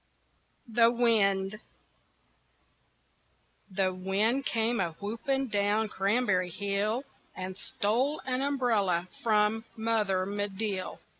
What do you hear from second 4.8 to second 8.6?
whooping, down Cranberry Hill And stole an